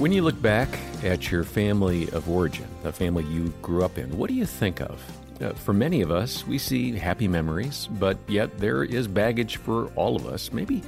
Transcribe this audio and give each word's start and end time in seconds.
When 0.00 0.12
you 0.12 0.22
look 0.22 0.40
back 0.40 0.70
at 1.04 1.30
your 1.30 1.44
family 1.44 2.08
of 2.12 2.26
origin, 2.30 2.66
the 2.82 2.90
family 2.90 3.22
you 3.24 3.52
grew 3.60 3.84
up 3.84 3.98
in, 3.98 4.16
what 4.16 4.28
do 4.28 4.34
you 4.34 4.46
think 4.46 4.80
of? 4.80 4.98
Uh, 5.42 5.50
for 5.50 5.74
many 5.74 6.00
of 6.00 6.10
us, 6.10 6.46
we 6.46 6.56
see 6.56 6.96
happy 6.96 7.28
memories, 7.28 7.86
but 7.86 8.16
yet 8.26 8.58
there 8.58 8.82
is 8.82 9.06
baggage 9.06 9.58
for 9.58 9.88
all 9.96 10.16
of 10.16 10.24
us, 10.24 10.54
maybe, 10.54 10.82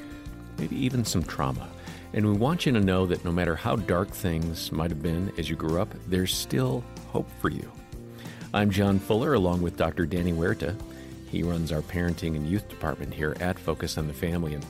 maybe 0.56 0.76
even 0.82 1.04
some 1.04 1.22
trauma. 1.22 1.68
And 2.14 2.24
we 2.24 2.38
want 2.38 2.64
you 2.64 2.72
to 2.72 2.80
know 2.80 3.04
that 3.04 3.22
no 3.22 3.30
matter 3.30 3.54
how 3.54 3.76
dark 3.76 4.08
things 4.08 4.72
might 4.72 4.90
have 4.90 5.02
been 5.02 5.30
as 5.36 5.50
you 5.50 5.56
grew 5.56 5.78
up, 5.78 5.92
there's 6.08 6.34
still 6.34 6.82
hope 7.08 7.28
for 7.38 7.50
you. 7.50 7.70
I'm 8.54 8.70
John 8.70 8.98
Fuller, 8.98 9.34
along 9.34 9.60
with 9.60 9.76
Dr. 9.76 10.06
Danny 10.06 10.32
Huerta. 10.32 10.74
He 11.32 11.42
runs 11.42 11.72
our 11.72 11.80
parenting 11.80 12.36
and 12.36 12.46
youth 12.46 12.68
department 12.68 13.14
here 13.14 13.34
at 13.40 13.58
Focus 13.58 13.96
on 13.96 14.06
the 14.06 14.12
Family. 14.12 14.52
And 14.52 14.66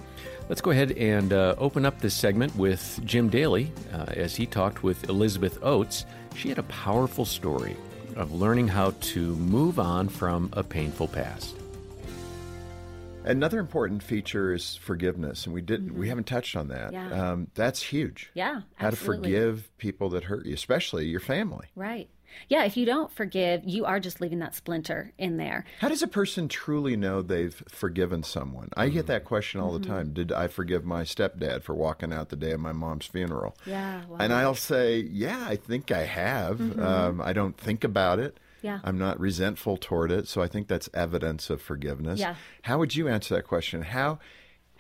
let's 0.49 0.61
go 0.61 0.71
ahead 0.71 0.93
and 0.93 1.33
uh, 1.33 1.57
open 1.59 1.85
up 1.85 2.01
this 2.01 2.15
segment 2.15 2.55
with 2.55 3.01
Jim 3.05 3.29
Daly 3.29 3.73
uh, 3.93 4.05
as 4.07 4.37
he 4.37 4.47
talked 4.47 4.85
with 4.85 5.09
Elizabeth 5.09 5.59
Oates. 5.65 6.07
She 6.37 6.49
had 6.49 6.59
a 6.59 6.63
powerful 6.65 7.25
story 7.25 7.77
of 8.15 8.31
learning 8.31 8.69
how 8.69 8.93
to 9.01 9.35
move 9.35 9.81
on 9.81 10.09
from 10.09 10.51
a 10.53 10.63
painful 10.63 11.09
past. 11.09 11.57
Another 13.25 13.59
important 13.59 14.01
feature 14.01 14.55
is 14.55 14.77
forgiveness, 14.77 15.47
and 15.47 15.55
we 15.55 15.63
did 15.63 15.87
mm-hmm. 15.87 15.99
we 15.99 16.09
haven't 16.09 16.27
touched 16.27 16.57
on 16.57 16.69
that. 16.69 16.93
Yeah. 16.93 17.31
Um, 17.31 17.49
that's 17.55 17.83
huge. 17.83 18.31
Yeah, 18.35 18.63
absolutely. 18.79 18.79
how 18.79 18.91
to 18.91 18.97
forgive 18.97 19.79
people 19.79 20.11
that 20.11 20.25
hurt 20.25 20.47
you, 20.47 20.55
especially 20.55 21.07
your 21.07 21.21
family. 21.21 21.67
Right. 21.75 22.09
Yeah, 22.49 22.65
if 22.65 22.77
you 22.77 22.87
don't 22.87 23.11
forgive, 23.11 23.63
you 23.65 23.85
are 23.85 24.01
just 24.01 24.21
leaving 24.21 24.39
that 24.41 24.55
splinter 24.55 25.13
in 25.19 25.37
there. 25.37 25.65
How 25.81 25.89
does 25.89 26.03
a 26.03 26.09
person 26.09 26.49
truly 26.49 26.97
know 26.97 27.23
they've 27.23 27.63
forgiven 27.69 28.23
someone? 28.23 28.69
I 28.77 28.89
get 28.89 29.07
that 29.07 29.25
question 29.25 29.61
all 29.61 29.73
mm-hmm. 29.73 29.83
the 29.83 29.89
time. 29.89 30.13
Did 30.13 30.33
I 30.33 30.49
forgive 30.49 30.85
my 30.85 31.03
stepdad 31.03 31.63
for 31.63 31.75
walking 31.75 32.13
out 32.13 32.29
the 32.29 32.37
day 32.37 32.53
of 32.53 32.61
my 32.61 32.73
mom's 32.73 33.07
funeral? 33.07 33.57
Yeah. 33.67 34.05
Wow. 34.07 34.17
And 34.21 34.33
I'll 34.33 34.55
say, 34.55 35.01
yeah, 35.01 35.45
I 35.47 35.57
think 35.57 35.91
I 35.91 36.05
have. 36.05 36.59
Mm-hmm. 36.59 36.83
Um, 36.83 37.21
I 37.21 37.33
don't 37.33 37.57
think 37.57 37.85
about 37.85 38.19
it. 38.19 38.39
Yeah. 38.63 38.79
I'm 38.85 38.99
not 38.99 39.19
resentful 39.19 39.77
toward 39.77 40.13
it. 40.13 40.29
So 40.29 40.41
I 40.41 40.47
think 40.47 40.69
that's 40.69 40.89
evidence 40.95 41.51
of 41.51 41.61
forgiveness. 41.61 42.21
Yeah. 42.21 42.37
How 42.63 42.79
would 42.79 42.95
you 42.95 43.09
answer 43.09 43.35
that 43.35 43.47
question? 43.47 43.83
How 43.83 44.19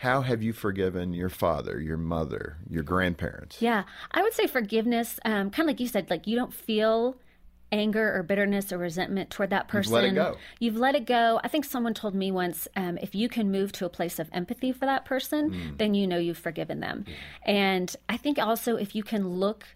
how 0.03 0.23
have 0.23 0.43
you 0.43 0.53
forgiven 0.53 1.13
your 1.13 1.29
father, 1.29 1.81
your 1.81 1.97
mother, 1.97 2.57
your 2.69 2.83
grandparents? 2.83 3.63
Yeah, 3.63 3.85
I 4.11 4.21
would 4.23 4.33
say 4.33 4.48
forgiveness, 4.48 5.21
um, 5.25 5.51
kind 5.51 5.61
of 5.61 5.67
like 5.69 5.79
you 5.79 5.87
said, 5.87 6.11
like 6.11 6.27
you 6.27 6.35
don't 6.35 6.53
feel 6.53 7.15
anger 7.73 8.15
or 8.15 8.23
bitterness 8.23 8.73
or 8.73 8.78
resentment 8.78 9.31
toward 9.31 9.51
that 9.51 9.67
person. 9.67 9.92
You've 9.92 10.03
let 10.03 10.12
it 10.12 10.15
go. 10.15 10.37
You've 10.61 10.77
let 10.77 10.95
it 10.95 11.06
go. 11.06 11.41
I 11.42 11.48
think 11.48 11.65
someone 11.65 11.95
told 11.95 12.14
me 12.14 12.31
once 12.31 12.69
um, 12.77 12.98
if 12.98 13.14
you 13.14 13.29
can 13.29 13.51
move 13.51 13.73
to 13.73 13.87
a 13.87 13.89
place 13.89 14.19
of 14.19 14.29
empathy 14.33 14.73
for 14.73 14.87
that 14.87 15.05
person, 15.05 15.51
mm. 15.51 15.79
then 15.79 15.95
you 15.95 16.06
know 16.06 16.19
you've 16.19 16.39
forgiven 16.39 16.81
them. 16.81 17.05
Yeah. 17.06 17.14
And 17.45 17.97
I 18.09 18.17
think 18.17 18.39
also 18.39 18.77
if 18.77 18.95
you 18.95 19.03
can 19.03 19.29
look 19.29 19.67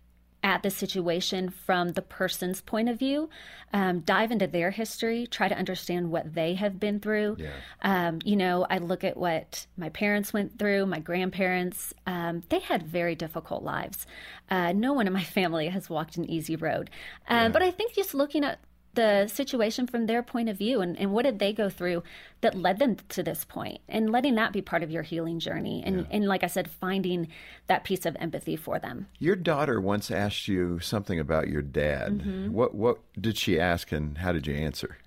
at 0.47 0.63
the 0.63 0.71
situation 0.71 1.51
from 1.51 1.89
the 1.95 2.01
person's 2.01 2.61
point 2.61 2.89
of 2.89 2.97
view, 2.97 3.29
um, 3.73 3.99
dive 3.99 4.31
into 4.31 4.47
their 4.47 4.71
history, 4.71 5.27
try 5.27 5.49
to 5.49 5.59
understand 5.59 6.09
what 6.13 6.37
they 6.37 6.55
have 6.55 6.79
been 6.79 7.01
through. 7.01 7.37
Yeah. 7.37 7.51
Um, 7.83 8.21
you 8.25 8.37
know, 8.37 8.65
I 8.71 8.79
look 8.79 9.03
at 9.03 9.17
what 9.17 9.67
my 9.77 9.89
parents 9.89 10.33
went 10.33 10.57
through, 10.57 10.87
my 10.87 11.01
grandparents, 11.01 11.93
um, 12.07 12.45
they 12.49 12.61
had 12.61 12.85
very 12.85 13.17
difficult 13.17 13.65
lives. 13.65 14.07
Uh, 14.49 14.73
no 14.73 14.93
one 14.93 15.09
in 15.09 15.13
my 15.13 15.25
family 15.39 15.67
has 15.67 15.91
walked 15.91 16.17
an 16.17 16.31
easy 16.31 16.55
road. 16.55 16.91
Um, 17.29 17.37
yeah. 17.37 17.49
But 17.49 17.63
I 17.63 17.73
think 17.73 17.95
just 17.95 18.15
looking 18.15 18.45
at 18.45 18.61
the 18.97 19.29
situation 19.29 19.87
from 19.87 20.07
their 20.07 20.23
point 20.23 20.49
of 20.49 20.59
view 20.59 20.81
and, 20.81 20.99
and 20.99 21.13
what 21.13 21.25
did 21.25 21.39
they 21.39 21.53
go 21.53 21.71
through 21.71 22.03
that 22.41 22.55
led 22.55 22.79
them 22.79 22.97
to 23.09 23.23
this 23.23 23.45
point 23.45 23.81
and 23.89 24.11
letting 24.11 24.35
that 24.35 24.53
be 24.53 24.61
part 24.61 24.83
of 24.83 24.91
your 24.91 25.03
healing 25.03 25.39
journey 25.39 25.83
and, 25.87 25.99
yeah. 25.99 26.07
and 26.11 26.27
like 26.27 26.43
i 26.43 26.47
said 26.47 26.69
finding 26.69 27.29
that 27.69 27.85
piece 27.85 28.05
of 28.05 28.17
empathy 28.19 28.57
for 28.57 28.79
them 28.79 29.07
your 29.19 29.37
daughter 29.37 29.81
once 29.81 30.11
asked 30.11 30.49
you 30.49 30.79
something 30.81 31.21
about 31.21 31.49
your 31.49 31.63
dad 31.63 32.19
mm-hmm. 32.19 32.53
what 32.53 32.75
what 32.75 32.99
did 33.21 33.39
she 33.39 33.61
ask 33.61 33.93
and 33.93 34.19
how 34.19 34.33
did 34.33 34.47
you 34.47 34.55
answer 34.55 34.99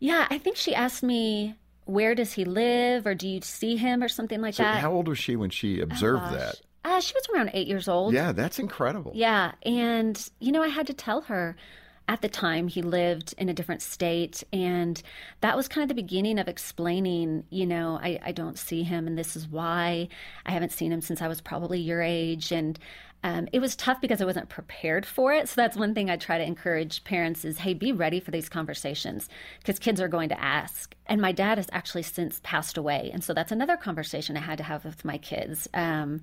yeah 0.00 0.26
i 0.30 0.38
think 0.38 0.56
she 0.56 0.74
asked 0.74 1.02
me 1.02 1.54
where 1.84 2.14
does 2.14 2.32
he 2.32 2.44
live 2.44 3.06
or 3.06 3.14
do 3.14 3.28
you 3.28 3.40
see 3.42 3.76
him 3.76 4.02
or 4.02 4.08
something 4.08 4.40
like 4.40 4.54
so 4.54 4.62
that 4.64 4.80
how 4.80 4.92
old 4.92 5.06
was 5.06 5.18
she 5.18 5.36
when 5.36 5.50
she 5.50 5.80
observed 5.80 6.24
oh, 6.26 6.34
that 6.34 6.60
uh, 6.84 7.00
she 7.00 7.14
was 7.14 7.26
around 7.34 7.50
eight 7.54 7.66
years 7.66 7.88
old. 7.88 8.12
Yeah, 8.12 8.32
that's 8.32 8.58
incredible. 8.58 9.12
Yeah. 9.14 9.52
And, 9.62 10.22
you 10.38 10.52
know, 10.52 10.62
I 10.62 10.68
had 10.68 10.86
to 10.88 10.92
tell 10.92 11.22
her, 11.22 11.56
at 12.06 12.20
the 12.20 12.28
time 12.28 12.68
he 12.68 12.82
lived 12.82 13.34
in 13.38 13.48
a 13.48 13.54
different 13.54 13.80
state 13.80 14.42
and 14.52 15.02
that 15.40 15.56
was 15.56 15.68
kind 15.68 15.82
of 15.82 15.88
the 15.88 16.00
beginning 16.00 16.38
of 16.38 16.48
explaining 16.48 17.44
you 17.50 17.66
know 17.66 17.98
I, 18.02 18.18
I 18.22 18.32
don't 18.32 18.58
see 18.58 18.82
him 18.82 19.06
and 19.06 19.16
this 19.16 19.36
is 19.36 19.48
why 19.48 20.08
i 20.44 20.52
haven't 20.52 20.72
seen 20.72 20.92
him 20.92 21.00
since 21.00 21.22
i 21.22 21.28
was 21.28 21.40
probably 21.40 21.80
your 21.80 22.02
age 22.02 22.52
and 22.52 22.78
um, 23.22 23.48
it 23.54 23.60
was 23.60 23.74
tough 23.74 24.02
because 24.02 24.20
i 24.20 24.26
wasn't 24.26 24.50
prepared 24.50 25.06
for 25.06 25.32
it. 25.32 25.48
So 25.48 25.54
that's 25.56 25.78
one 25.78 25.94
thing 25.94 26.10
i 26.10 26.16
try 26.16 26.36
to 26.36 26.44
encourage 26.44 27.04
parents 27.04 27.44
is 27.44 27.58
hey 27.58 27.72
be 27.72 27.90
ready 27.92 28.20
for 28.20 28.30
these 28.30 28.50
conversations 28.50 29.28
because 29.60 29.78
kids 29.78 30.00
are 30.00 30.08
going 30.08 30.28
to 30.28 30.40
ask. 30.40 30.94
And 31.06 31.20
my 31.20 31.32
dad 31.32 31.58
has 31.58 31.68
actually 31.72 32.02
since 32.02 32.40
passed 32.42 32.76
away 32.76 33.10
and 33.14 33.24
so 33.24 33.32
that's 33.32 33.52
another 33.52 33.78
conversation 33.78 34.36
i 34.36 34.40
had 34.40 34.58
to 34.58 34.64
have 34.64 34.84
with 34.84 35.04
my 35.06 35.16
kids 35.16 35.68
um, 35.72 36.20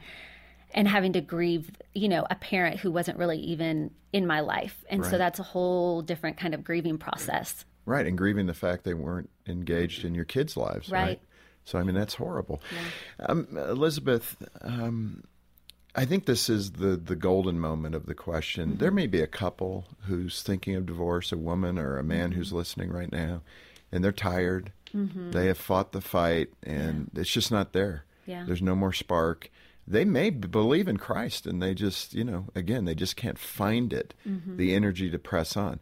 and 0.73 0.87
having 0.87 1.13
to 1.13 1.21
grieve, 1.21 1.69
you 1.93 2.09
know, 2.09 2.25
a 2.29 2.35
parent 2.35 2.79
who 2.79 2.91
wasn't 2.91 3.17
really 3.17 3.39
even 3.39 3.91
in 4.13 4.27
my 4.27 4.41
life. 4.41 4.83
And 4.89 5.01
right. 5.01 5.11
so 5.11 5.17
that's 5.17 5.39
a 5.39 5.43
whole 5.43 6.01
different 6.01 6.37
kind 6.37 6.53
of 6.53 6.63
grieving 6.63 6.97
process. 6.97 7.65
Right. 7.85 8.05
And 8.05 8.17
grieving 8.17 8.45
the 8.45 8.53
fact 8.53 8.83
they 8.83 8.93
weren't 8.93 9.29
engaged 9.47 10.05
in 10.05 10.15
your 10.15 10.25
kids' 10.25 10.55
lives. 10.55 10.89
Right. 10.89 11.01
right? 11.01 11.21
So, 11.65 11.79
I 11.79 11.83
mean, 11.83 11.95
that's 11.95 12.15
horrible. 12.15 12.61
Yeah. 12.73 13.25
Um, 13.27 13.47
Elizabeth, 13.55 14.35
um, 14.61 15.23
I 15.93 16.05
think 16.05 16.25
this 16.25 16.49
is 16.49 16.71
the, 16.71 16.95
the 16.95 17.15
golden 17.15 17.59
moment 17.59 17.95
of 17.95 18.05
the 18.05 18.15
question. 18.15 18.69
Mm-hmm. 18.69 18.77
There 18.79 18.91
may 18.91 19.07
be 19.07 19.21
a 19.21 19.27
couple 19.27 19.85
who's 20.07 20.41
thinking 20.41 20.75
of 20.75 20.85
divorce, 20.85 21.31
a 21.31 21.37
woman 21.37 21.77
or 21.77 21.97
a 21.97 22.03
man 22.03 22.29
mm-hmm. 22.29 22.39
who's 22.39 22.53
listening 22.53 22.91
right 22.91 23.11
now, 23.11 23.41
and 23.91 24.03
they're 24.03 24.11
tired. 24.11 24.71
Mm-hmm. 24.95 25.31
They 25.31 25.47
have 25.47 25.57
fought 25.57 25.91
the 25.91 26.01
fight, 26.01 26.49
and 26.63 27.11
yeah. 27.13 27.21
it's 27.21 27.31
just 27.31 27.51
not 27.51 27.73
there. 27.73 28.05
Yeah. 28.25 28.43
There's 28.45 28.61
no 28.61 28.75
more 28.75 28.93
spark 28.93 29.49
they 29.87 30.05
may 30.05 30.29
believe 30.29 30.87
in 30.87 30.97
Christ 30.97 31.45
and 31.45 31.61
they 31.61 31.73
just, 31.73 32.13
you 32.13 32.23
know, 32.23 32.47
again, 32.55 32.85
they 32.85 32.95
just 32.95 33.15
can't 33.15 33.39
find 33.39 33.91
it, 33.91 34.13
mm-hmm. 34.27 34.57
the 34.57 34.73
energy 34.73 35.09
to 35.09 35.19
press 35.19 35.57
on. 35.57 35.79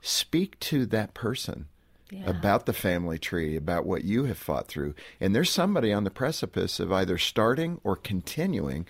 Speak 0.00 0.58
to 0.60 0.86
that 0.86 1.14
person 1.14 1.66
yeah. 2.10 2.28
about 2.28 2.66
the 2.66 2.72
family 2.72 3.18
tree, 3.18 3.56
about 3.56 3.86
what 3.86 4.04
you 4.04 4.24
have 4.24 4.38
fought 4.38 4.68
through. 4.68 4.94
And 5.20 5.34
there's 5.34 5.50
somebody 5.50 5.92
on 5.92 6.04
the 6.04 6.10
precipice 6.10 6.80
of 6.80 6.92
either 6.92 7.18
starting 7.18 7.80
or 7.84 7.96
continuing 7.96 8.86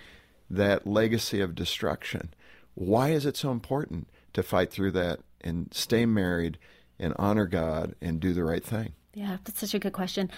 that 0.48 0.86
legacy 0.86 1.40
of 1.40 1.54
destruction. 1.54 2.32
Why 2.74 3.10
is 3.10 3.26
it 3.26 3.36
so 3.36 3.50
important 3.50 4.08
to 4.32 4.42
fight 4.42 4.70
through 4.70 4.92
that 4.92 5.20
and 5.40 5.68
stay 5.72 6.06
married 6.06 6.58
and 6.98 7.14
honor 7.18 7.46
God 7.46 7.94
and 8.00 8.20
do 8.20 8.32
the 8.32 8.44
right 8.44 8.64
thing? 8.64 8.94
Yeah, 9.14 9.38
that's 9.44 9.60
such 9.60 9.74
a 9.74 9.78
good 9.78 9.92
question. 9.92 10.30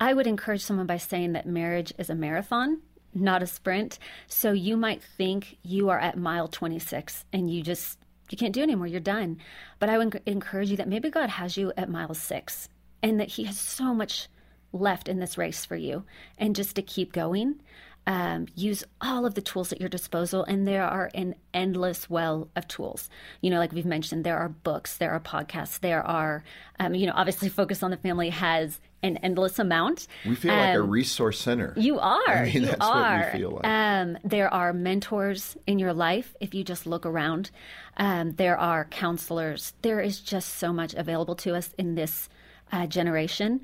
I 0.00 0.14
would 0.14 0.26
encourage 0.26 0.62
someone 0.62 0.86
by 0.86 0.96
saying 0.96 1.32
that 1.32 1.46
marriage 1.46 1.92
is 1.98 2.08
a 2.08 2.14
marathon 2.14 2.80
not 3.14 3.42
a 3.42 3.46
sprint. 3.46 3.98
So 4.26 4.52
you 4.52 4.76
might 4.76 5.02
think 5.02 5.58
you 5.62 5.88
are 5.90 5.98
at 5.98 6.18
mile 6.18 6.48
26 6.48 7.24
and 7.32 7.50
you 7.50 7.62
just 7.62 7.98
you 8.30 8.38
can't 8.38 8.54
do 8.54 8.62
anymore. 8.62 8.86
You're 8.86 9.00
done. 9.00 9.38
But 9.78 9.90
I 9.90 9.98
would 9.98 10.20
encourage 10.26 10.70
you 10.70 10.76
that 10.78 10.88
maybe 10.88 11.10
God 11.10 11.30
has 11.30 11.56
you 11.56 11.72
at 11.76 11.90
mile 11.90 12.14
6 12.14 12.68
and 13.02 13.20
that 13.20 13.28
he 13.28 13.44
has 13.44 13.58
so 13.58 13.94
much 13.94 14.28
left 14.72 15.08
in 15.08 15.20
this 15.20 15.38
race 15.38 15.64
for 15.64 15.76
you 15.76 16.04
and 16.38 16.56
just 16.56 16.74
to 16.76 16.82
keep 16.82 17.12
going. 17.12 17.60
Um, 18.06 18.48
use 18.54 18.84
all 19.00 19.24
of 19.24 19.34
the 19.34 19.40
tools 19.40 19.72
at 19.72 19.80
your 19.80 19.88
disposal, 19.88 20.44
and 20.44 20.68
there 20.68 20.84
are 20.84 21.10
an 21.14 21.36
endless 21.54 22.10
well 22.10 22.48
of 22.54 22.68
tools. 22.68 23.08
You 23.40 23.50
know, 23.50 23.58
like 23.58 23.72
we've 23.72 23.86
mentioned, 23.86 24.24
there 24.24 24.36
are 24.36 24.50
books, 24.50 24.98
there 24.98 25.12
are 25.12 25.20
podcasts, 25.20 25.80
there 25.80 26.06
are, 26.06 26.44
um, 26.78 26.94
you 26.94 27.06
know, 27.06 27.14
obviously 27.16 27.48
Focus 27.48 27.82
on 27.82 27.90
the 27.90 27.96
Family 27.96 28.28
has 28.28 28.78
an 29.02 29.18
endless 29.18 29.58
amount. 29.58 30.06
We 30.26 30.34
feel 30.34 30.52
um, 30.52 30.58
like 30.58 30.76
a 30.76 30.82
um, 30.82 30.90
resource 30.90 31.38
center. 31.38 31.74
You 31.76 31.98
are. 31.98 32.28
I 32.28 32.44
mean, 32.44 32.62
you 32.62 32.66
that's 32.66 32.76
are. 32.80 33.18
what 33.18 33.32
we 33.32 33.38
feel 33.38 33.50
like. 33.50 33.66
Um, 33.66 34.18
there 34.24 34.52
are 34.52 34.72
mentors 34.72 35.56
in 35.66 35.78
your 35.78 35.92
life 35.92 36.34
if 36.40 36.54
you 36.54 36.64
just 36.64 36.86
look 36.86 37.06
around. 37.06 37.50
Um, 37.96 38.32
there 38.32 38.58
are 38.58 38.86
counselors. 38.86 39.74
There 39.82 40.00
is 40.00 40.20
just 40.20 40.54
so 40.54 40.72
much 40.72 40.94
available 40.94 41.36
to 41.36 41.54
us 41.54 41.74
in 41.78 41.94
this 41.94 42.28
uh, 42.72 42.86
generation 42.86 43.60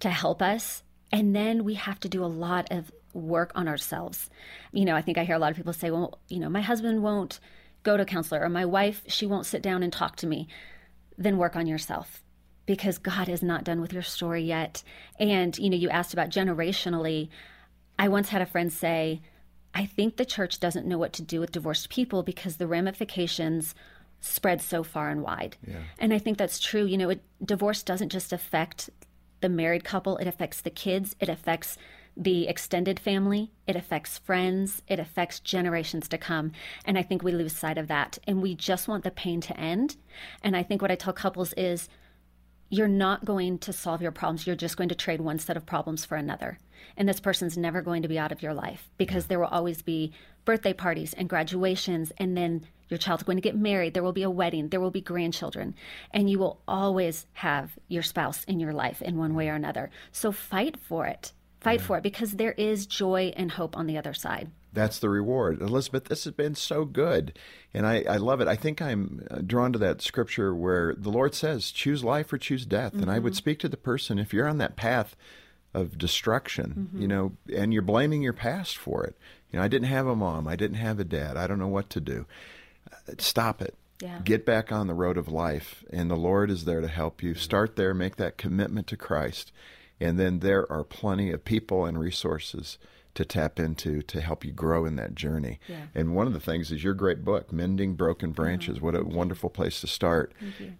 to 0.00 0.10
help 0.10 0.40
us. 0.40 0.82
And 1.10 1.34
then 1.34 1.64
we 1.64 1.74
have 1.74 2.00
to 2.00 2.08
do 2.08 2.24
a 2.24 2.26
lot 2.26 2.68
of 2.70 2.92
work 3.14 3.52
on 3.54 3.68
ourselves. 3.68 4.28
You 4.72 4.84
know, 4.84 4.96
I 4.96 5.02
think 5.02 5.18
I 5.18 5.24
hear 5.24 5.36
a 5.36 5.38
lot 5.38 5.50
of 5.50 5.56
people 5.56 5.72
say, 5.72 5.90
well, 5.90 6.18
you 6.28 6.38
know, 6.38 6.48
my 6.48 6.60
husband 6.60 7.02
won't 7.02 7.40
go 7.82 7.96
to 7.96 8.02
a 8.02 8.06
counselor 8.06 8.42
or 8.42 8.48
my 8.48 8.64
wife, 8.64 9.02
she 9.06 9.26
won't 9.26 9.46
sit 9.46 9.62
down 9.62 9.82
and 9.82 9.92
talk 9.92 10.16
to 10.16 10.26
me. 10.26 10.48
Then 11.16 11.38
work 11.38 11.54
on 11.54 11.66
yourself 11.66 12.22
because 12.66 12.98
God 12.98 13.28
is 13.28 13.42
not 13.42 13.64
done 13.64 13.80
with 13.80 13.92
your 13.92 14.02
story 14.02 14.42
yet. 14.42 14.82
And, 15.18 15.56
you 15.58 15.70
know, 15.70 15.76
you 15.76 15.90
asked 15.90 16.12
about 16.12 16.30
generationally. 16.30 17.28
I 17.98 18.08
once 18.08 18.30
had 18.30 18.42
a 18.42 18.46
friend 18.46 18.72
say, 18.72 19.20
I 19.74 19.86
think 19.86 20.16
the 20.16 20.24
church 20.24 20.60
doesn't 20.60 20.86
know 20.86 20.98
what 20.98 21.12
to 21.14 21.22
do 21.22 21.40
with 21.40 21.52
divorced 21.52 21.90
people 21.90 22.22
because 22.22 22.56
the 22.56 22.66
ramifications 22.66 23.74
spread 24.20 24.62
so 24.62 24.82
far 24.82 25.10
and 25.10 25.22
wide. 25.22 25.56
Yeah. 25.66 25.80
And 25.98 26.14
I 26.14 26.18
think 26.18 26.38
that's 26.38 26.58
true. 26.58 26.84
You 26.84 26.96
know, 26.96 27.10
it, 27.10 27.22
divorce 27.44 27.82
doesn't 27.82 28.08
just 28.08 28.32
affect 28.32 28.88
the 29.40 29.48
married 29.48 29.84
couple, 29.84 30.16
it 30.16 30.26
affects 30.26 30.62
the 30.62 30.70
kids, 30.70 31.14
it 31.20 31.28
affects 31.28 31.76
the 32.16 32.46
extended 32.46 33.00
family, 33.00 33.50
it 33.66 33.76
affects 33.76 34.18
friends, 34.18 34.82
it 34.88 34.98
affects 35.00 35.40
generations 35.40 36.08
to 36.08 36.18
come. 36.18 36.52
And 36.84 36.96
I 36.96 37.02
think 37.02 37.22
we 37.22 37.32
lose 37.32 37.56
sight 37.56 37.78
of 37.78 37.88
that. 37.88 38.18
And 38.26 38.40
we 38.40 38.54
just 38.54 38.88
want 38.88 39.04
the 39.04 39.10
pain 39.10 39.40
to 39.42 39.58
end. 39.58 39.96
And 40.42 40.56
I 40.56 40.62
think 40.62 40.80
what 40.80 40.90
I 40.90 40.96
tell 40.96 41.12
couples 41.12 41.52
is 41.54 41.88
you're 42.70 42.88
not 42.88 43.24
going 43.24 43.58
to 43.58 43.72
solve 43.72 44.02
your 44.02 44.12
problems. 44.12 44.46
You're 44.46 44.56
just 44.56 44.76
going 44.76 44.88
to 44.88 44.94
trade 44.94 45.20
one 45.20 45.38
set 45.38 45.56
of 45.56 45.66
problems 45.66 46.04
for 46.04 46.16
another. 46.16 46.58
And 46.96 47.08
this 47.08 47.20
person's 47.20 47.56
never 47.56 47.82
going 47.82 48.02
to 48.02 48.08
be 48.08 48.18
out 48.18 48.32
of 48.32 48.42
your 48.42 48.54
life 48.54 48.88
because 48.96 49.26
there 49.26 49.38
will 49.38 49.46
always 49.46 49.82
be 49.82 50.12
birthday 50.44 50.72
parties 50.72 51.14
and 51.14 51.28
graduations. 51.28 52.12
And 52.18 52.36
then 52.36 52.66
your 52.88 52.98
child's 52.98 53.22
going 53.22 53.38
to 53.38 53.42
get 53.42 53.56
married. 53.56 53.94
There 53.94 54.02
will 54.02 54.12
be 54.12 54.22
a 54.22 54.30
wedding. 54.30 54.68
There 54.68 54.80
will 54.80 54.90
be 54.90 55.00
grandchildren. 55.00 55.74
And 56.12 56.30
you 56.30 56.38
will 56.38 56.60
always 56.68 57.26
have 57.32 57.78
your 57.88 58.02
spouse 58.02 58.44
in 58.44 58.60
your 58.60 58.72
life 58.72 59.02
in 59.02 59.16
one 59.16 59.34
way 59.34 59.48
or 59.48 59.54
another. 59.54 59.90
So 60.12 60.30
fight 60.30 60.76
for 60.76 61.06
it. 61.06 61.32
Fight 61.64 61.80
yeah. 61.80 61.86
for 61.86 61.96
it 61.98 62.02
because 62.02 62.32
there 62.32 62.52
is 62.52 62.86
joy 62.86 63.32
and 63.36 63.50
hope 63.50 63.76
on 63.76 63.86
the 63.86 63.98
other 63.98 64.14
side 64.14 64.50
that's 64.74 64.98
the 64.98 65.08
reward. 65.08 65.62
Elizabeth, 65.62 66.06
this 66.06 66.24
has 66.24 66.34
been 66.34 66.54
so 66.54 66.84
good. 66.84 67.38
And 67.72 67.86
I, 67.86 68.04
I 68.08 68.16
love 68.16 68.40
it. 68.40 68.48
I 68.48 68.56
think 68.56 68.82
I'm 68.82 69.26
uh, 69.30 69.38
drawn 69.38 69.72
to 69.72 69.78
that 69.78 70.02
scripture 70.02 70.54
where 70.54 70.94
the 70.94 71.10
Lord 71.10 71.34
says, 71.34 71.70
choose 71.70 72.04
life 72.04 72.32
or 72.32 72.38
choose 72.38 72.66
death. 72.66 72.92
Mm-hmm. 72.92 73.02
And 73.02 73.10
I 73.10 73.18
would 73.20 73.32
mm-hmm. 73.32 73.38
speak 73.38 73.60
to 73.60 73.68
the 73.68 73.76
person, 73.76 74.18
if 74.18 74.34
you're 74.34 74.48
on 74.48 74.58
that 74.58 74.76
path 74.76 75.16
of 75.72 75.96
destruction, 75.96 76.88
mm-hmm. 76.90 77.02
you 77.02 77.08
know, 77.08 77.32
and 77.54 77.72
you're 77.72 77.82
blaming 77.82 78.22
your 78.22 78.32
past 78.32 78.76
for 78.76 79.04
it. 79.04 79.16
You 79.50 79.58
know, 79.58 79.64
I 79.64 79.68
didn't 79.68 79.88
have 79.88 80.06
a 80.06 80.16
mom, 80.16 80.48
I 80.48 80.56
didn't 80.56 80.78
have 80.78 80.98
a 80.98 81.04
dad, 81.04 81.36
I 81.36 81.46
don't 81.46 81.58
know 81.60 81.68
what 81.68 81.90
to 81.90 82.00
do. 82.00 82.26
Uh, 82.92 83.12
stop 83.18 83.62
it. 83.62 83.76
Yeah. 84.00 84.20
Get 84.24 84.44
back 84.44 84.72
on 84.72 84.88
the 84.88 84.94
road 84.94 85.16
of 85.16 85.28
life, 85.28 85.84
and 85.90 86.10
the 86.10 86.16
Lord 86.16 86.50
is 86.50 86.64
there 86.64 86.80
to 86.80 86.88
help 86.88 87.22
you. 87.22 87.34
Start 87.34 87.76
there, 87.76 87.94
make 87.94 88.16
that 88.16 88.36
commitment 88.36 88.88
to 88.88 88.96
Christ, 88.96 89.52
and 90.00 90.18
then 90.18 90.40
there 90.40 90.70
are 90.70 90.84
plenty 90.84 91.30
of 91.30 91.44
people 91.44 91.84
and 91.84 91.98
resources 91.98 92.78
to 93.14 93.24
tap 93.24 93.60
into 93.60 94.02
to 94.02 94.20
help 94.20 94.44
you 94.44 94.52
grow 94.52 94.84
in 94.84 94.96
that 94.96 95.14
journey. 95.14 95.60
Yeah. 95.68 95.86
And 95.94 96.14
one 96.14 96.26
of 96.26 96.32
the 96.32 96.40
things 96.40 96.72
is 96.72 96.82
your 96.82 96.94
great 96.94 97.24
book, 97.24 97.52
Mending 97.52 97.94
Broken 97.94 98.32
Branches. 98.32 98.76
Mm-hmm. 98.76 98.84
What 98.84 98.96
a 98.96 99.04
wonderful 99.04 99.50
place 99.50 99.80
to 99.82 99.86
start 99.86 100.32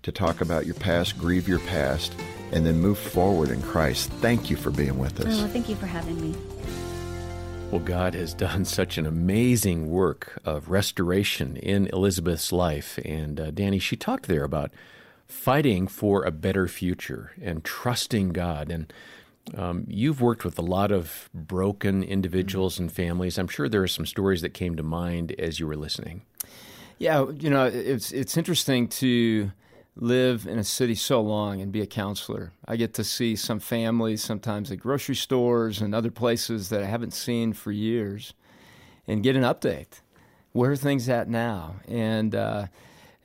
to 0.02 0.12
talk 0.12 0.40
about 0.40 0.66
your 0.66 0.74
past, 0.74 1.16
grieve 1.16 1.48
your 1.48 1.60
past, 1.60 2.14
and 2.52 2.66
then 2.66 2.80
move 2.80 2.98
forward 2.98 3.50
in 3.50 3.62
Christ. 3.62 4.10
Thank 4.14 4.50
you 4.50 4.56
for 4.56 4.70
being 4.70 4.98
with 4.98 5.20
us. 5.20 5.40
Oh, 5.40 5.46
thank 5.46 5.68
you 5.68 5.76
for 5.76 5.86
having 5.86 6.20
me. 6.20 6.36
Well, 7.70 7.82
God 7.82 8.14
has 8.14 8.34
done 8.34 8.64
such 8.64 8.98
an 8.98 9.06
amazing 9.06 9.88
work 9.88 10.40
of 10.44 10.70
restoration 10.70 11.56
in 11.56 11.86
Elizabeth's 11.92 12.52
life. 12.52 12.98
And 13.04 13.40
uh, 13.40 13.50
Danny, 13.52 13.78
she 13.78 13.96
talked 13.96 14.26
there 14.26 14.44
about 14.44 14.72
fighting 15.34 15.88
for 15.88 16.24
a 16.24 16.30
better 16.30 16.68
future 16.68 17.32
and 17.42 17.64
trusting 17.64 18.30
God. 18.30 18.70
And 18.70 18.92
um, 19.54 19.84
you've 19.88 20.20
worked 20.20 20.44
with 20.44 20.58
a 20.58 20.62
lot 20.62 20.90
of 20.90 21.28
broken 21.34 22.02
individuals 22.02 22.78
and 22.78 22.90
families. 22.90 23.36
I'm 23.36 23.48
sure 23.48 23.68
there 23.68 23.82
are 23.82 23.88
some 23.88 24.06
stories 24.06 24.40
that 24.40 24.54
came 24.54 24.76
to 24.76 24.82
mind 24.82 25.32
as 25.32 25.60
you 25.60 25.66
were 25.66 25.76
listening. 25.76 26.22
Yeah, 26.98 27.26
you 27.38 27.50
know, 27.50 27.66
it's 27.66 28.12
it's 28.12 28.36
interesting 28.36 28.88
to 28.88 29.50
live 29.96 30.46
in 30.46 30.58
a 30.58 30.64
city 30.64 30.94
so 30.94 31.20
long 31.20 31.60
and 31.60 31.72
be 31.72 31.80
a 31.80 31.86
counselor. 31.86 32.52
I 32.66 32.76
get 32.76 32.94
to 32.94 33.04
see 33.04 33.36
some 33.36 33.60
families 33.60 34.24
sometimes 34.24 34.70
at 34.70 34.78
grocery 34.78 35.16
stores 35.16 35.80
and 35.80 35.94
other 35.94 36.10
places 36.10 36.68
that 36.68 36.82
I 36.82 36.86
haven't 36.86 37.12
seen 37.12 37.52
for 37.52 37.72
years, 37.72 38.32
and 39.06 39.22
get 39.22 39.36
an 39.36 39.42
update. 39.42 40.00
Where 40.52 40.70
are 40.70 40.76
things 40.76 41.08
at 41.08 41.28
now? 41.28 41.74
And 41.88 42.34
uh, 42.34 42.66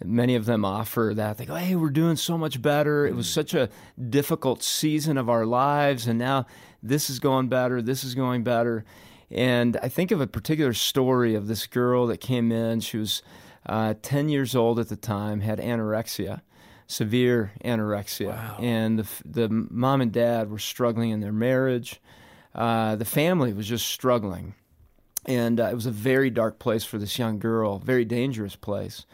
many 0.04 0.36
of 0.36 0.46
them 0.46 0.64
offer 0.64 1.14
that. 1.16 1.38
They 1.38 1.46
go, 1.46 1.56
hey, 1.56 1.76
we're 1.76 1.90
doing 1.90 2.16
so 2.16 2.38
much 2.38 2.62
better. 2.62 3.06
It 3.06 3.16
was 3.16 3.28
mm. 3.28 3.34
such 3.34 3.54
a 3.54 3.70
difficult 4.10 4.64
season 4.64 5.18
of 5.18 5.30
our 5.30 5.46
lives, 5.46 6.08
and 6.08 6.18
now 6.18 6.46
this 6.82 7.10
is 7.10 7.20
going 7.20 7.50
better, 7.50 7.82
this 7.82 8.04
is 8.04 8.16
going 8.16 8.44
better. 8.44 8.86
And 9.32 9.78
I 9.84 9.90
think 9.90 10.12
of 10.12 10.22
a 10.22 10.28
particular 10.28 10.74
story 10.74 11.36
of 11.36 11.48
this 11.48 11.68
girl 11.68 12.08
that 12.08 12.18
came 12.18 12.52
in. 12.52 12.80
She 12.80 12.98
was 12.98 13.22
uh, 13.66 13.94
10 14.02 14.30
years 14.30 14.56
old 14.56 14.80
at 14.80 14.90
the 14.90 14.96
time, 14.96 15.42
had 15.42 15.60
anorexia, 15.60 16.42
severe 16.88 17.52
anorexia. 17.64 18.30
Wow. 18.30 18.58
And 18.60 19.00
the, 19.00 19.08
the 19.26 19.50
mom 19.50 20.02
and 20.02 20.12
dad 20.12 20.50
were 20.50 20.60
struggling 20.60 21.12
in 21.12 21.20
their 21.20 21.34
marriage. 21.34 22.02
Uh, 22.56 22.96
the 22.96 23.06
family 23.06 23.54
was 23.54 23.68
just 23.68 23.88
struggling. 23.88 24.56
And 25.26 25.60
uh, 25.60 25.66
it 25.66 25.76
was 25.76 25.86
a 25.86 25.92
very 25.92 26.32
dark 26.32 26.58
place 26.58 26.84
for 26.84 26.98
this 26.98 27.20
young 27.20 27.38
girl, 27.38 27.78
very 27.78 28.06
dangerous 28.06 28.56
place. 28.56 29.06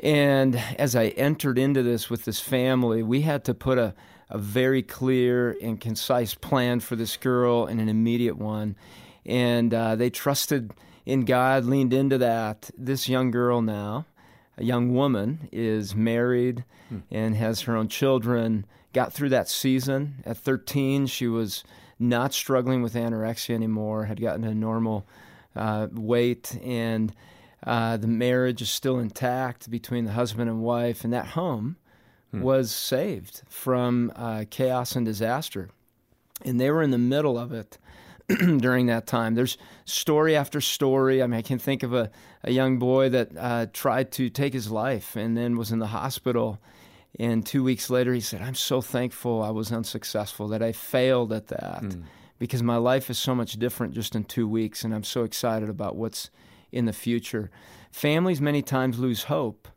And 0.00 0.56
as 0.78 0.94
I 0.94 1.06
entered 1.08 1.58
into 1.58 1.82
this 1.82 2.08
with 2.08 2.24
this 2.24 2.40
family, 2.40 3.02
we 3.02 3.22
had 3.22 3.44
to 3.44 3.54
put 3.54 3.78
a, 3.78 3.94
a 4.30 4.38
very 4.38 4.82
clear 4.82 5.56
and 5.60 5.80
concise 5.80 6.34
plan 6.34 6.80
for 6.80 6.94
this 6.96 7.16
girl 7.16 7.66
and 7.66 7.80
an 7.80 7.88
immediate 7.88 8.36
one. 8.36 8.76
And 9.26 9.74
uh, 9.74 9.96
they 9.96 10.10
trusted 10.10 10.72
in 11.04 11.24
God, 11.24 11.64
leaned 11.64 11.92
into 11.92 12.18
that. 12.18 12.70
This 12.76 13.08
young 13.08 13.30
girl 13.30 13.60
now, 13.60 14.06
a 14.56 14.64
young 14.64 14.94
woman, 14.94 15.48
is 15.50 15.94
married 15.94 16.64
hmm. 16.88 16.98
and 17.10 17.34
has 17.34 17.62
her 17.62 17.76
own 17.76 17.88
children. 17.88 18.66
Got 18.92 19.12
through 19.12 19.30
that 19.30 19.48
season. 19.48 20.22
At 20.24 20.36
13, 20.36 21.06
she 21.06 21.26
was 21.26 21.64
not 21.98 22.32
struggling 22.32 22.82
with 22.82 22.94
anorexia 22.94 23.54
anymore, 23.54 24.04
had 24.04 24.20
gotten 24.20 24.44
a 24.44 24.54
normal 24.54 25.04
uh, 25.56 25.88
weight, 25.92 26.56
and 26.62 27.12
uh, 27.66 27.96
the 27.96 28.06
marriage 28.06 28.62
is 28.62 28.70
still 28.70 28.98
intact 28.98 29.70
between 29.70 30.04
the 30.04 30.12
husband 30.12 30.48
and 30.48 30.62
wife, 30.62 31.04
and 31.04 31.12
that 31.12 31.26
home 31.26 31.76
hmm. 32.30 32.40
was 32.40 32.70
saved 32.70 33.42
from 33.48 34.12
uh, 34.14 34.44
chaos 34.50 34.94
and 34.94 35.04
disaster. 35.04 35.68
And 36.44 36.60
they 36.60 36.70
were 36.70 36.82
in 36.82 36.92
the 36.92 36.98
middle 36.98 37.36
of 37.36 37.52
it 37.52 37.78
during 38.28 38.86
that 38.86 39.06
time. 39.06 39.34
There's 39.34 39.58
story 39.84 40.36
after 40.36 40.60
story. 40.60 41.22
I 41.22 41.26
mean, 41.26 41.38
I 41.38 41.42
can 41.42 41.58
think 41.58 41.82
of 41.82 41.92
a, 41.92 42.10
a 42.44 42.52
young 42.52 42.78
boy 42.78 43.08
that 43.08 43.30
uh, 43.36 43.66
tried 43.72 44.12
to 44.12 44.30
take 44.30 44.52
his 44.52 44.70
life 44.70 45.16
and 45.16 45.36
then 45.36 45.56
was 45.56 45.72
in 45.72 45.80
the 45.80 45.88
hospital. 45.88 46.60
And 47.18 47.44
two 47.44 47.64
weeks 47.64 47.90
later, 47.90 48.14
he 48.14 48.20
said, 48.20 48.40
I'm 48.40 48.54
so 48.54 48.80
thankful 48.80 49.42
I 49.42 49.50
was 49.50 49.72
unsuccessful, 49.72 50.46
that 50.48 50.62
I 50.62 50.72
failed 50.72 51.32
at 51.32 51.48
that. 51.48 51.80
Hmm. 51.80 52.02
Because 52.38 52.62
my 52.62 52.76
life 52.76 53.10
is 53.10 53.18
so 53.18 53.34
much 53.34 53.54
different 53.54 53.94
just 53.94 54.14
in 54.14 54.22
two 54.22 54.46
weeks, 54.46 54.84
and 54.84 54.94
I'm 54.94 55.02
so 55.02 55.24
excited 55.24 55.68
about 55.68 55.96
what's 55.96 56.30
in 56.72 56.84
the 56.84 56.92
future. 56.92 57.50
Families 57.90 58.40
many 58.40 58.62
times 58.62 58.98
lose 58.98 59.24
hope, 59.24 59.68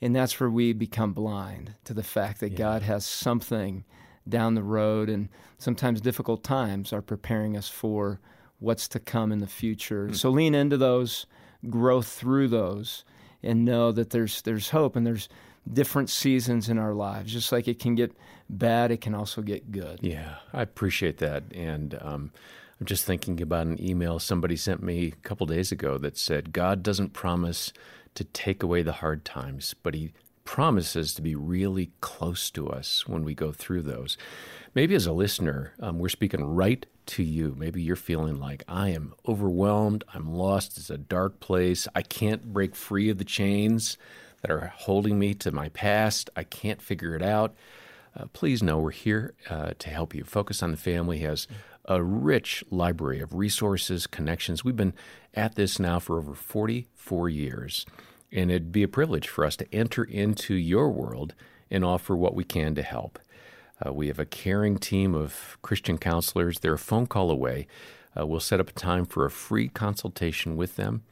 and 0.00 0.14
that's 0.14 0.38
where 0.38 0.50
we 0.50 0.72
become 0.72 1.12
blind 1.12 1.74
to 1.84 1.94
the 1.94 2.02
fact 2.02 2.40
that 2.40 2.52
yeah. 2.52 2.58
God 2.58 2.82
has 2.82 3.04
something 3.06 3.84
down 4.28 4.54
the 4.54 4.62
road, 4.62 5.08
and 5.08 5.28
sometimes 5.58 6.00
difficult 6.00 6.42
times 6.42 6.92
are 6.92 7.02
preparing 7.02 7.56
us 7.56 7.68
for 7.68 8.20
what's 8.58 8.88
to 8.88 9.00
come 9.00 9.32
in 9.32 9.40
the 9.40 9.46
future. 9.46 10.08
Mm. 10.08 10.16
So 10.16 10.30
lean 10.30 10.54
into 10.54 10.76
those, 10.76 11.26
grow 11.68 12.02
through 12.02 12.48
those, 12.48 13.04
and 13.42 13.64
know 13.64 13.92
that 13.92 14.10
there's 14.10 14.42
there's 14.42 14.70
hope 14.70 14.96
and 14.96 15.06
there's 15.06 15.28
different 15.70 16.10
seasons 16.10 16.68
in 16.68 16.78
our 16.78 16.94
lives. 16.94 17.32
Just 17.32 17.52
like 17.52 17.68
it 17.68 17.78
can 17.78 17.94
get 17.94 18.12
bad, 18.48 18.90
it 18.90 19.00
can 19.00 19.14
also 19.14 19.42
get 19.42 19.70
good. 19.70 20.00
Yeah, 20.02 20.36
I 20.52 20.62
appreciate 20.62 21.18
that, 21.18 21.44
and 21.54 21.98
um, 22.00 22.32
I'm 22.80 22.86
just 22.86 23.04
thinking 23.04 23.40
about 23.40 23.66
an 23.66 23.82
email 23.82 24.18
somebody 24.18 24.56
sent 24.56 24.82
me 24.82 25.08
a 25.08 25.28
couple 25.28 25.46
days 25.46 25.70
ago 25.70 25.98
that 25.98 26.18
said, 26.18 26.52
God 26.52 26.82
doesn't 26.82 27.12
promise 27.12 27.72
to 28.14 28.24
take 28.24 28.62
away 28.62 28.82
the 28.82 28.92
hard 28.92 29.24
times, 29.24 29.74
but 29.82 29.94
He 29.94 30.12
promises 30.44 31.14
to 31.14 31.22
be 31.22 31.34
really 31.34 31.90
close 32.00 32.50
to 32.50 32.68
us 32.68 33.06
when 33.08 33.24
we 33.24 33.34
go 33.34 33.52
through 33.52 33.82
those. 33.82 34.18
Maybe 34.74 34.94
as 34.94 35.06
a 35.06 35.12
listener, 35.12 35.72
um, 35.80 35.98
we're 35.98 36.08
speaking 36.08 36.44
right 36.44 36.84
to 37.06 37.22
you. 37.22 37.54
Maybe 37.56 37.82
you're 37.82 37.96
feeling 37.96 38.38
like, 38.38 38.62
I 38.68 38.90
am 38.90 39.14
overwhelmed, 39.26 40.04
I'm 40.12 40.32
lost, 40.32 40.76
it's 40.76 40.90
a 40.90 40.98
dark 40.98 41.40
place, 41.40 41.86
I 41.94 42.02
can't 42.02 42.52
break 42.52 42.74
free 42.74 43.08
of 43.08 43.18
the 43.18 43.24
chains 43.24 43.96
that 44.42 44.50
are 44.50 44.72
holding 44.76 45.18
me 45.18 45.34
to 45.34 45.52
my 45.52 45.70
past, 45.70 46.28
I 46.36 46.44
can't 46.44 46.82
figure 46.82 47.14
it 47.14 47.22
out. 47.22 47.54
Uh, 48.16 48.26
please 48.32 48.62
know 48.62 48.78
we're 48.78 48.90
here 48.90 49.34
uh, 49.50 49.72
to 49.78 49.90
help 49.90 50.14
you. 50.14 50.24
Focus 50.24 50.62
on 50.62 50.70
the 50.70 50.76
Family 50.76 51.18
has 51.18 51.48
a 51.86 52.02
rich 52.02 52.64
library 52.70 53.20
of 53.20 53.34
resources, 53.34 54.06
connections. 54.06 54.64
We've 54.64 54.76
been 54.76 54.94
at 55.34 55.56
this 55.56 55.78
now 55.78 55.98
for 55.98 56.18
over 56.18 56.34
44 56.34 57.28
years, 57.28 57.84
and 58.30 58.50
it'd 58.50 58.72
be 58.72 58.82
a 58.82 58.88
privilege 58.88 59.28
for 59.28 59.44
us 59.44 59.56
to 59.56 59.74
enter 59.74 60.04
into 60.04 60.54
your 60.54 60.90
world 60.90 61.34
and 61.70 61.84
offer 61.84 62.16
what 62.16 62.34
we 62.34 62.44
can 62.44 62.74
to 62.76 62.82
help. 62.82 63.18
Uh, 63.84 63.92
we 63.92 64.06
have 64.06 64.20
a 64.20 64.24
caring 64.24 64.78
team 64.78 65.14
of 65.14 65.58
Christian 65.60 65.98
counselors. 65.98 66.60
They're 66.60 66.74
a 66.74 66.78
phone 66.78 67.06
call 67.06 67.30
away. 67.30 67.66
Uh, 68.18 68.26
we'll 68.26 68.40
set 68.40 68.60
up 68.60 68.70
a 68.70 68.74
time 68.74 69.04
for 69.04 69.24
a 69.24 69.30
free 69.30 69.68
consultation 69.68 70.56
with 70.56 70.76
them 70.76 71.02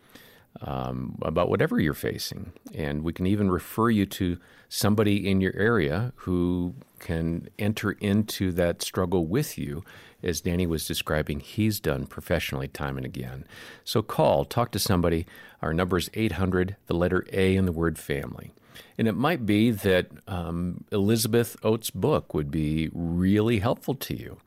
um, 0.60 1.18
about 1.22 1.48
whatever 1.48 1.80
you're 1.80 1.94
facing. 1.94 2.52
And 2.74 3.02
we 3.02 3.12
can 3.12 3.26
even 3.26 3.50
refer 3.50 3.90
you 3.90 4.06
to 4.06 4.38
somebody 4.68 5.28
in 5.28 5.40
your 5.40 5.54
area 5.56 6.12
who 6.16 6.74
can 6.98 7.48
enter 7.58 7.92
into 7.92 8.52
that 8.52 8.82
struggle 8.82 9.26
with 9.26 9.58
you, 9.58 9.84
as 10.22 10.40
Danny 10.40 10.66
was 10.66 10.86
describing, 10.86 11.40
he's 11.40 11.80
done 11.80 12.06
professionally 12.06 12.68
time 12.68 12.96
and 12.96 13.04
again. 13.06 13.44
So 13.84 14.02
call, 14.02 14.44
talk 14.44 14.70
to 14.72 14.78
somebody. 14.78 15.26
Our 15.62 15.74
number 15.74 15.98
is 15.98 16.10
800, 16.14 16.76
the 16.86 16.94
letter 16.94 17.26
A 17.32 17.56
in 17.56 17.66
the 17.66 17.72
word 17.72 17.98
family. 17.98 18.52
And 18.96 19.08
it 19.08 19.16
might 19.16 19.44
be 19.46 19.70
that 19.72 20.06
um, 20.28 20.84
Elizabeth 20.92 21.56
Oates' 21.64 21.90
book 21.90 22.34
would 22.34 22.50
be 22.50 22.90
really 22.92 23.58
helpful 23.58 23.94
to 23.96 24.16
you. 24.16 24.38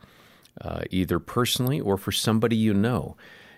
uh, 0.62 0.82
either 0.92 1.20
personally 1.20 1.80
or 1.80 1.98
for 1.98 2.12
somebody 2.12 2.56
you 2.56 2.74
know. 2.74 3.16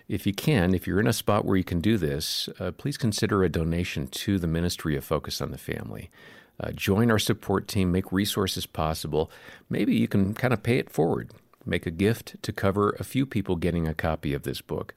If 0.08 0.26
you 0.26 0.32
can, 0.32 0.74
if 0.74 0.86
you're 0.86 1.00
in 1.00 1.06
a 1.06 1.12
spot 1.12 1.44
where 1.44 1.58
you 1.58 1.64
can 1.64 1.80
do 1.80 1.98
this, 1.98 2.48
uh, 2.58 2.70
please 2.72 2.96
consider 2.96 3.44
a 3.44 3.50
donation 3.50 4.06
to 4.06 4.38
the 4.38 4.46
Ministry 4.46 4.96
of 4.96 5.04
Focus 5.04 5.42
on 5.42 5.50
the 5.50 5.58
Family. 5.58 6.10
Uh, 6.58 6.72
join 6.72 7.10
our 7.10 7.18
support 7.18 7.68
team, 7.68 7.92
make 7.92 8.10
resources 8.10 8.64
possible. 8.64 9.30
Maybe 9.68 9.94
you 9.94 10.08
can 10.08 10.32
kind 10.32 10.54
of 10.54 10.62
pay 10.62 10.78
it 10.78 10.88
forward, 10.88 11.32
make 11.66 11.84
a 11.84 11.90
gift 11.90 12.42
to 12.42 12.52
cover 12.52 12.96
a 12.98 13.04
few 13.04 13.26
people 13.26 13.56
getting 13.56 13.86
a 13.86 13.92
copy 13.92 14.32
of 14.32 14.44
this 14.44 14.62
book. 14.62 14.94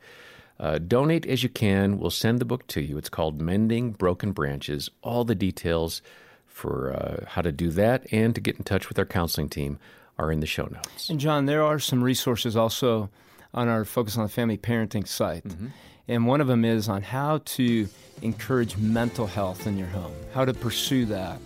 Uh, 0.57 0.77
donate 0.77 1.25
as 1.25 1.43
you 1.43 1.49
can. 1.49 1.99
We'll 1.99 2.09
send 2.09 2.39
the 2.39 2.45
book 2.45 2.65
to 2.67 2.81
you. 2.81 2.97
It's 2.97 3.09
called 3.09 3.41
Mending 3.41 3.91
Broken 3.91 4.31
Branches. 4.31 4.89
All 5.01 5.25
the 5.25 5.35
details 5.35 6.01
for 6.47 6.93
uh, 6.93 7.25
how 7.27 7.41
to 7.41 7.51
do 7.51 7.69
that 7.71 8.05
and 8.13 8.33
to 8.33 8.39
get 8.39 8.55
in 8.55 8.63
touch 8.63 8.87
with 8.87 8.97
our 8.97 9.05
counseling 9.05 9.49
team 9.49 9.77
are 10.17 10.31
in 10.31 10.39
the 10.39 10.45
show 10.45 10.69
notes. 10.71 11.09
And 11.09 11.19
John, 11.19 11.47
there 11.47 11.63
are 11.63 11.79
some 11.79 12.01
resources 12.01 12.55
also 12.55 13.09
on 13.53 13.67
our 13.67 13.85
Focus 13.85 14.17
on 14.17 14.23
the 14.23 14.29
Family 14.29 14.57
parenting 14.57 15.07
site. 15.07 15.43
Mm-hmm. 15.43 15.67
And 16.07 16.27
one 16.27 16.41
of 16.41 16.47
them 16.47 16.65
is 16.65 16.89
on 16.89 17.01
how 17.01 17.39
to 17.39 17.87
encourage 18.21 18.77
mental 18.77 19.27
health 19.27 19.67
in 19.67 19.77
your 19.77 19.87
home, 19.87 20.13
how 20.33 20.45
to 20.45 20.53
pursue 20.53 21.05
that. 21.05 21.39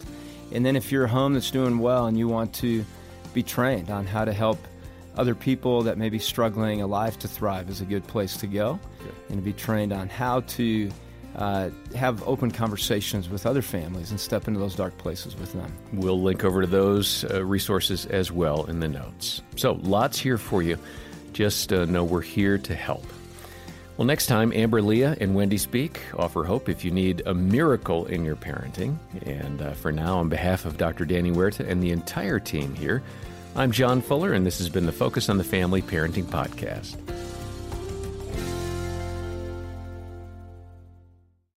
And 0.51 0.65
then 0.65 0.75
if 0.75 0.91
you're 0.91 1.05
a 1.05 1.09
home 1.09 1.33
that's 1.33 1.51
doing 1.51 1.79
well 1.79 2.05
and 2.05 2.17
you 2.17 2.27
want 2.27 2.53
to 2.55 2.85
be 3.33 3.43
trained 3.43 3.89
on 3.89 4.05
how 4.05 4.25
to 4.25 4.33
help 4.33 4.57
other 5.17 5.35
people 5.35 5.83
that 5.83 5.97
may 5.97 6.09
be 6.09 6.19
struggling, 6.19 6.81
Alive 6.81 7.17
to 7.19 7.27
Thrive 7.27 7.69
is 7.69 7.81
a 7.81 7.85
good 7.85 8.05
place 8.07 8.37
to 8.37 8.47
go. 8.47 8.79
And 9.29 9.37
to 9.37 9.43
be 9.43 9.53
trained 9.53 9.93
on 9.93 10.09
how 10.09 10.41
to 10.41 10.91
uh, 11.35 11.69
have 11.95 12.25
open 12.27 12.51
conversations 12.51 13.29
with 13.29 13.45
other 13.45 13.61
families 13.61 14.11
and 14.11 14.19
step 14.19 14.47
into 14.47 14.59
those 14.59 14.75
dark 14.75 14.97
places 14.97 15.35
with 15.35 15.53
them. 15.53 15.71
We'll 15.93 16.21
link 16.21 16.43
over 16.43 16.61
to 16.61 16.67
those 16.67 17.25
uh, 17.25 17.43
resources 17.43 18.05
as 18.07 18.31
well 18.31 18.65
in 18.65 18.79
the 18.79 18.87
notes. 18.87 19.41
So, 19.55 19.73
lots 19.83 20.17
here 20.17 20.37
for 20.37 20.63
you. 20.63 20.77
Just 21.35 21.73
uh, 21.73 21.83
know 21.83 22.05
we're 22.05 22.21
here 22.21 22.57
to 22.57 22.73
help. 22.73 23.03
Well, 23.97 24.05
next 24.05 24.27
time, 24.27 24.53
Amber 24.53 24.81
Lia 24.81 25.17
and 25.19 25.35
Wendy 25.35 25.57
Speake. 25.57 25.99
Offer 26.17 26.45
hope 26.45 26.69
if 26.69 26.85
you 26.85 26.91
need 26.91 27.23
a 27.25 27.33
miracle 27.33 28.05
in 28.05 28.23
your 28.23 28.37
parenting. 28.37 28.95
And 29.25 29.61
uh, 29.61 29.73
for 29.73 29.91
now, 29.91 30.19
on 30.19 30.29
behalf 30.29 30.63
of 30.63 30.77
Dr. 30.77 31.03
Danny 31.03 31.31
Huerta 31.31 31.69
and 31.69 31.83
the 31.83 31.91
entire 31.91 32.39
team 32.39 32.73
here, 32.73 33.03
I'm 33.53 33.73
John 33.73 34.01
Fuller, 34.01 34.31
and 34.31 34.45
this 34.45 34.59
has 34.59 34.69
been 34.69 34.85
the 34.85 34.93
Focus 34.93 35.27
on 35.27 35.37
the 35.37 35.43
Family 35.43 35.81
Parenting 35.81 36.23
Podcast. 36.23 36.95